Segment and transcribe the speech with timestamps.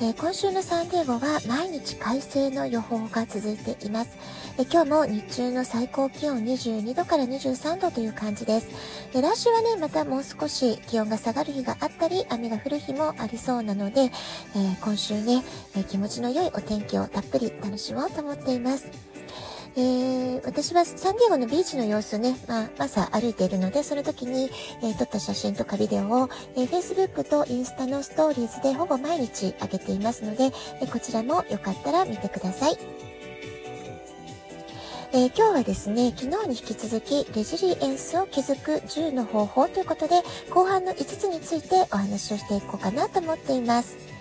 [0.00, 4.10] えー、今週のサンデーゴは毎日快晴の予報が続いています。
[4.58, 8.68] えー、今日も日中の最高気温22度から23度という感じです。
[9.12, 14.10] えー、来週はね、またもう少し気温が下がる日があったり、雨が降る日もありそうなので、え
[14.80, 15.44] 今週ね、
[15.76, 18.88] え気持ちの良いお天気をたっぷり楽しもうと思っています。
[19.76, 24.50] えー、私はサンディエゴのビーチの様子をね、まあ、朝歩いているので、その時に、
[24.82, 32.78] えー、撮った写真とかビデオを、えー、Facebook とインスタのストーリーズでほぼ毎日上げていますので、えこちらもよかったら見てください。
[35.12, 44.13] えー、今日はですね、昨日に引き続き、レジリエンスを築く10の方法ということで、後半の5つについてお話をしていこうかなと思っています。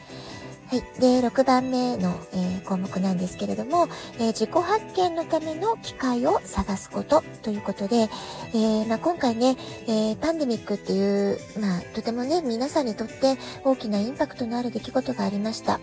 [0.74, 0.84] はい。
[1.00, 8.10] で、6番目の、えー、項目なんですけれども、えー、自己発見のための機会を探すことということで、
[8.56, 9.56] えー、まあ、今回ね、
[9.88, 15.80] えパンデミックっていう、まあ、とてもね、皆さんにとって大きなインパクトのある出来事がありました。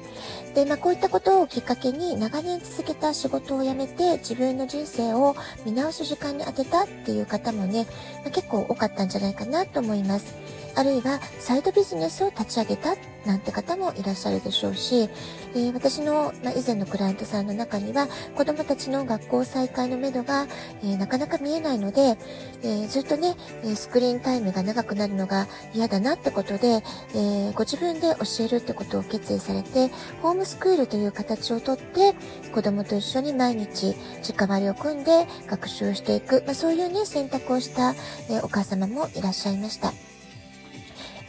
[0.56, 7.86] で、まあ、こういったことをきっかけに長年続けた仕事を辞めて自分の人生を見直す時間に当てたっていう方もね、
[8.24, 10.34] まあ、結構多かったんじゃないかなと思います。
[10.74, 15.08] あるいはサイドビジネスを立ち上げたなんて方もいらっしゃるでしょうし、
[15.54, 20.46] えー、私の、まあ、以前のクライアントさんの中には子供たちの学校再開のめどが、
[20.82, 22.16] えー、なかなか見えないので、
[22.62, 23.34] えー、ずっとね、
[23.74, 26.82] スクリーンタイムが長くなるのが嫌だなってことで、
[27.14, 29.90] えご自分で教えるってことを決意されて、
[30.22, 32.14] ホームスクールという形をとって
[32.52, 33.94] 子供と一緒に毎日
[34.28, 37.94] 直割りを組んで学習していく、まあ、そういうね、選択をした、
[38.30, 40.09] えお母様もいらっしゃいました。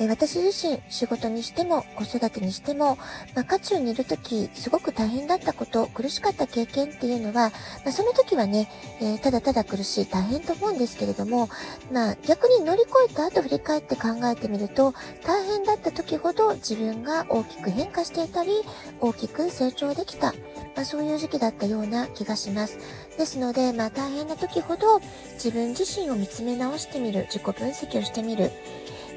[0.02, 2.98] え私自身仕事にしても子育てにしても、
[3.36, 7.52] まあ、渦中にいる時すごく大変だったこと苦しかった経験っていうのは、
[7.84, 8.68] まあ、その時はね、
[9.00, 11.50] えー、ただただ苦しい大変と思うんですけれども、
[11.94, 18.50] まあ、逆に乗り越えた後振り返って考えてみると大変だった時ほど自分が大きく変化していたり
[19.02, 20.34] 大きく成長できた、
[20.76, 22.80] まあ、そういう時期だったような気がします。
[23.20, 25.00] ですので、まあ、大変な時ほど
[25.34, 28.52] 自分自身を見つめ直してみる自己分析をしてみる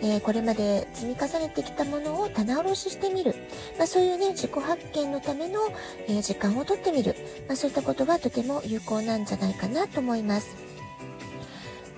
[0.03, 3.35] えー、これまで積み重ねてきたものを棚卸ししてみる。
[3.79, 5.61] まあ、そういうね、自己発見のための、
[6.09, 7.17] え、時間をとってみる。
[7.49, 10.75] まあ、そういったことがとても有効なんじゃないかなと思います。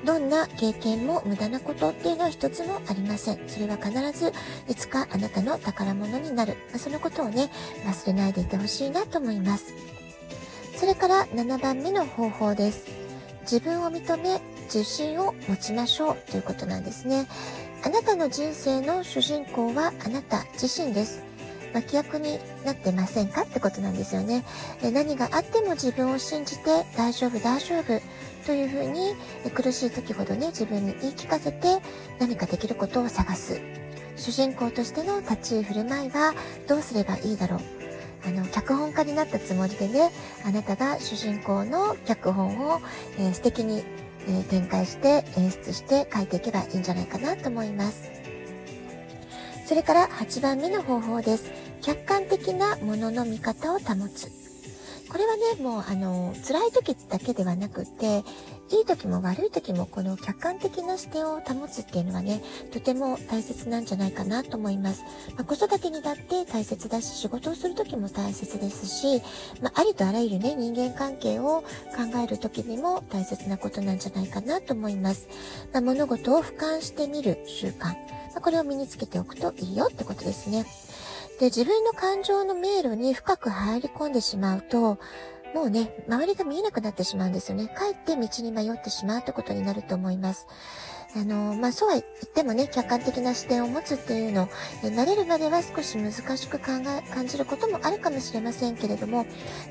[0.04, 3.40] どんな経験も無駄なことっていうのは一つもありません。
[3.48, 4.32] それは必ず
[4.68, 6.54] いつかあなたの宝物になる。
[6.70, 7.50] まあ、そのことをね、
[7.84, 9.74] 忘れないでいてほしいなと思います。
[10.76, 12.84] それから7番目の方法です。
[13.42, 17.26] 自分を認め、自信を持ちましょうということなんですね。
[17.86, 21.22] あなたの人生の主人公はあなた自身です。
[21.72, 24.44] 脇役になってませんかってことなんですよね。
[24.82, 28.00] 何があっても自分を信じて大丈夫大丈夫
[28.44, 29.14] というふうに
[29.54, 31.78] 苦しい時ほどね自分に言い聞かせて
[32.18, 33.60] 何かできることを探す。
[34.16, 36.34] 主人公としての立ち居振る舞いは
[36.66, 37.60] どうすればいいだろう。
[38.26, 40.10] あの、脚本家になったつもりでね、
[40.44, 42.80] あなたが主人公の脚本を、
[43.18, 43.84] えー、素敵に
[44.28, 48.10] え展開して演出して書いていけばいいんじゃないかなと思います。
[49.66, 51.50] それから8番目の方法です。
[51.82, 54.45] 客観的なものの見方を保つ。
[55.08, 58.24] これはね、もうあの、辛い時だけではなくて、
[58.70, 65.04] いい時も悪い時もこの客観的な視点を保つっていうのはね、とても大切なんじゃないかなと思います。
[65.36, 69.22] まあ、子育てにだって大切だし、仕事をする時も大切ですし、
[69.62, 75.28] まあ、ありとあらゆるね、人間関係を考える時にも大切なことなんじゃないかなと思います。
[75.72, 77.84] まあ、物事を俯瞰してみる習慣。
[77.84, 77.94] ま
[78.38, 80.66] あ、これを身につけておくといいよってことですね。
[81.38, 84.98] で、自分の感情の迷路に深く入り込んでしまうと、
[85.54, 87.68] もうね、周りが見えなくなってしまうんですよね。
[87.68, 90.46] かえって道に迷ってしまうということになると思います。
[91.14, 92.04] あの、まあ、そうは言っ
[92.34, 94.48] てもね、客観的な視点を持つっていうの、
[94.82, 99.24] え慣れるまでは少し難しく考え、感じることもあるかもしれませんけれども、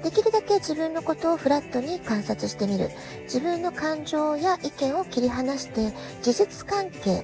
[0.04, 2.90] できるだけ自分のことをフラットに観察してみる。
[3.24, 7.24] 自分の感情や意見を切り離して、事実関係、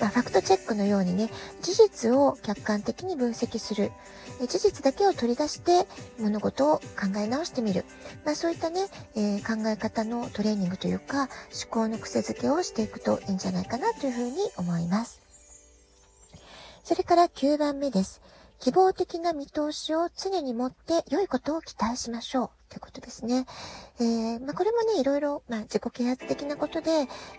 [0.00, 1.30] まあ、ファクトチェックのようにね、
[1.62, 3.92] 事実を客観的に分析する。
[4.48, 5.86] 事実だけを取り出して
[6.18, 6.82] 物事を考
[7.16, 7.84] え直してみる。
[8.24, 15.20] まあ、そういったね、えー、考え方のトレーニングというか、思考の癖づけをしていくといいんじゃないかなというふうに思います。
[16.84, 18.20] それから9番目です。
[18.60, 22.50] 希望的な見通しを常に持って良いことを期待しましょう。
[22.68, 23.46] ということですね。
[24.00, 26.90] えー、まあ、これもね、いろいろ、まあ、自己啓発的なことで、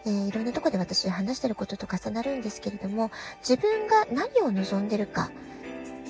[0.05, 5.29] えー、いろんなとこで私話してることと重なるんですけれども、自分が何を望んでるか、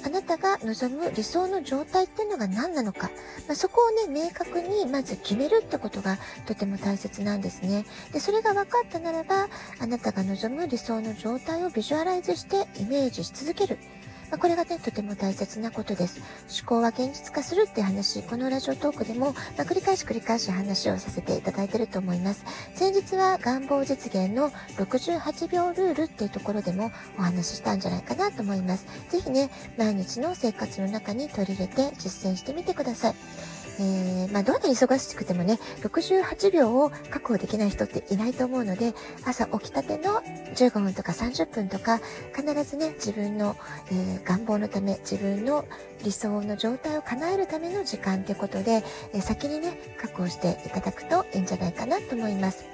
[0.06, 3.09] あなたが望む理想の状態っていうのが何なのか、
[3.48, 7.86] まあ、そこをね、明確にまず決めるってことがとても大切なんですね。
[8.13, 9.48] で、それが分かったならば、
[9.80, 13.80] あなたが望む理想の状態をビジュアライズしてイメージし続ける。
[14.29, 16.21] まあ、これがね、とても大切なことです。
[16.62, 22.44] 思考は現実化するって話、このラジオトークでも、まあ、繰り返し繰り返し話をさせていただいていると思います。
[22.74, 28.85] 先日は願望実現の68秒ルールっていうところでもお話ししたんじゃないかなと思います。
[29.09, 33.56] ぜひね、毎日の生活の中に取り入れて実践してみてください。
[33.79, 38.94] えー、まあ、どんなに忙しくてもね、68秒を確保できない人っていないと思うので、
[39.24, 40.21] 朝起きたての
[40.56, 42.00] 15分とか30分とか、
[42.35, 43.56] 必ずね、自分の、
[43.91, 45.65] えー、願望のため、自分の
[46.03, 48.83] 理想の状態を叶えるための時間ってことで、
[49.13, 52.65] えー、先にね、確保していただくといいんじゃないかなと思います。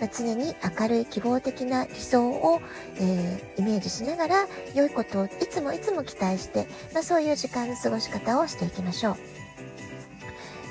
[0.00, 2.60] ま、常に明るい希望的な理想を、
[2.96, 9.39] えー、イメージしながら良いことをいつもいつも期待して、まあ、そういう時間の過ごし方をしていきましょう。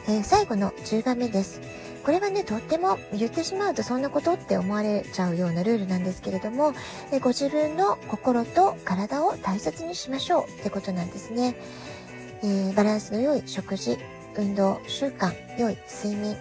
[0.10, 1.62] えー、最後の10番目です。
[2.04, 6.74] これはね、とっても言ってしまうとそんなことって思われちゃうようなルールなんですけれども、
[7.12, 11.56] えご自分の心と体を大切にしましょうってことなんですね。
[12.42, 14.00] えー、バランスの良い食事、
[14.36, 16.36] 運動、習慣、良い睡眠、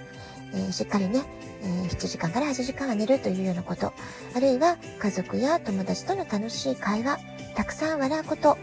[0.54, 1.22] えー、しっかりね、
[1.62, 3.92] えー、7時間から8時間は寝るというようなこと、
[4.34, 7.18] あるいは家族や友達との楽しい会話、
[7.54, 8.56] たくさん笑うこと、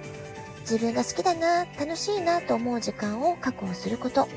[0.62, 4.28] 自分が好きだな、楽しいなと思う時間を確保すること、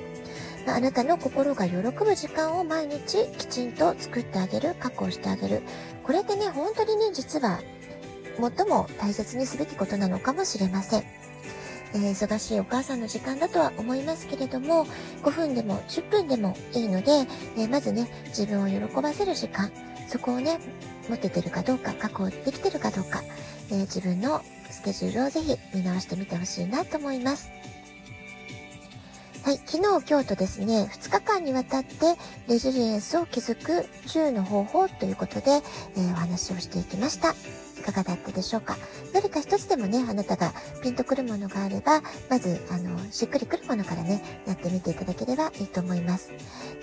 [0.66, 5.62] あなたの心が喜ぶ時間を毎日きちんと作ってあげる、確保してあげる。
[6.02, 7.60] これってね、本当にね、実は
[8.37, 11.05] 最も大切にすべきことなのかもしれません。
[11.94, 14.87] えー、忙しいお母さんの時間だとは思いますけれども、
[15.22, 17.26] 5分でも10分でもいいので、
[17.56, 19.70] えー、まずね、自分を喜ばせる時間、
[20.06, 20.58] そこをね、
[21.08, 23.22] 持ててるかどうか、確保できてるかどうか、
[23.70, 27.50] えー、自分のスケジュールをぜひ見直してみてほしいなと思います。
[29.44, 32.17] はい、昨日、今日とですね、2日間にわたって
[32.49, 35.62] レジリエンスを築く中の方法ということで、
[35.96, 37.35] えー、お話をしていきました。
[37.93, 38.76] かがだったでしょうか？
[39.14, 40.52] どれか一つでもね、あなたが
[40.82, 46.31] ピンとくるものがあれば、まず、あの、しっくりくるものからね、やってみていただければいいと思います。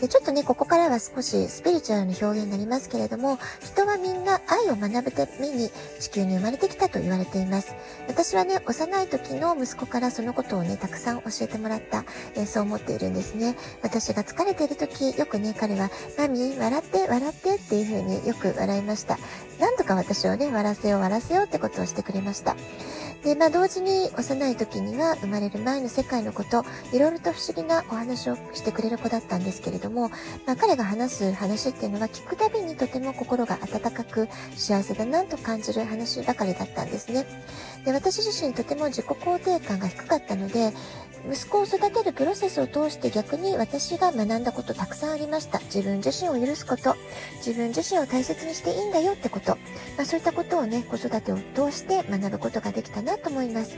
[0.01, 5.69] で、ちょっとね、ここからは少しスピリチュアルな表現になりますけれども、人はみんな愛を学ぶために
[5.99, 7.75] 地球に生まれてきたと言われています。
[8.07, 12.03] 私はね、幼い時の息子からそのことをね、たくさん教えてもらった、
[12.35, 13.55] えー、そう思っているんですね。
[13.81, 19.17] 私が疲れている時、よくね、彼は、マミー、笑って、笑ってっていう風によく笑いました。
[19.59, 22.55] なんとか私をね、笑わせ終わらせようってことをしてくれました。
[23.25, 26.63] で、まあ同時に幼い時には生まれる前の世界のこと、
[26.93, 30.09] いろいろと不思議なお話をしてくれる子だったんですけれども、
[30.45, 37.25] まあ彼が話す話っていうのは聞くたびにとても心が温かく幸せだなと感じる話ばかりだったんですね。
[37.83, 40.71] で、私自身とても自己肯定感が低かったので、
[41.27, 45.57] 息子を育てるプロセスを通して逆に私が学んだことたくさんありました。
[45.59, 46.95] 自分自身を許すこと、
[47.37, 49.57] 自分自身を大切にしていいんだよってこと、
[49.97, 53.77] まあ、そういったことをね、子育てを通して学ぶことができたなと思います。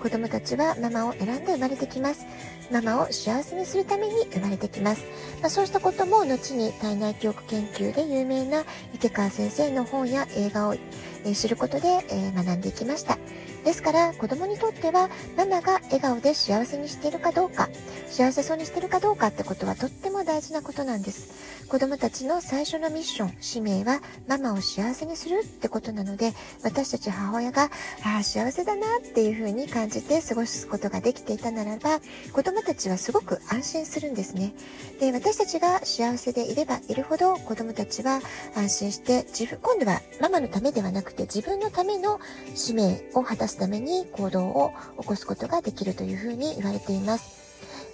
[0.00, 2.26] 子供たちはママを選んで生まれてきます。
[2.70, 5.04] ママを幸せにするために生まれてきます。
[5.40, 13.18] まあ、そうしたことも後に体内記憶研究で有名な池川先生の本や映画を、えー、知ることで、えー、学んでいきました。
[13.66, 17.68] ですから子供にとってはママが笑顔で幸せにしているかどうか、
[18.06, 21.66] 幸せそうにしているかどうかってことはとっても大事なことなんです。
[21.66, 26.32] 子供たちの最初のミッション、使命はママを幸せにするってことなので、
[26.62, 27.64] 私たち母親が、
[28.04, 31.98] ああ、幸せだなっていうふうに感じて過ごすことができていたならば、
[32.32, 34.54] 子供たちはすごく安心するんですね。
[35.00, 38.20] で、私たちが幸せでいればいるほど子供たちは
[38.54, 42.20] 安心して自分、今度はママのためではなくて自分のための
[42.54, 47.46] 使命を果たすすために行動を起こすことができるというふうに言われています。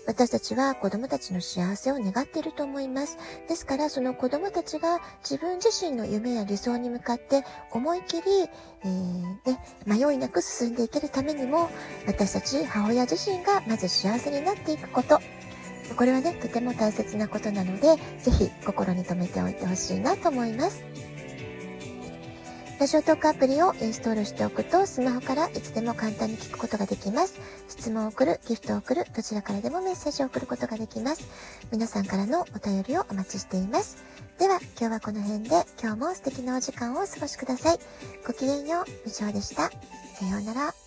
[0.04, 3.16] 私たちは子供たちの幸せを願っていると思います。
[3.49, 8.23] ですから、その子供たちが自分自身の夢や理想に向かって思い切り、
[8.85, 11.71] えー、ね、迷いなく進んでいけるためにも、
[12.09, 15.21] 私たち母親自身がまず幸せになっていくこと、
[15.97, 20.83] これはね、とても大切なことなので、ぜひ心に留めておいてほしいなと思います。
[22.81, 27.41] ラジオトークアプリをインストールしておくと、スマホからいつでも簡単に聞くことができます。
[27.69, 31.26] 質問を送る、ギフトを送る、どちらからでもメッセージを送ることができます。
[31.71, 34.05] 皆さんからのお便りをお待ちしています。
[34.38, 37.79] では、今日はこの辺で、今日も素敵なお時間をお過ごしください。
[38.26, 39.71] ごきげんよう、以上でした。
[39.71, 40.82] さようなら。